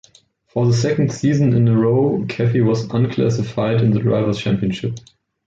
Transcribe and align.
For 0.47 0.65
the 0.65 0.73
second 0.73 1.13
season 1.13 1.53
in 1.55 1.67
a 1.67 1.77
row 1.79 2.23
Caffi 2.25 2.65
was 2.65 2.89
unclassified 2.89 3.81
in 3.81 3.91
the 3.91 3.99
Drivers' 3.99 4.39
Championship. 4.41 4.97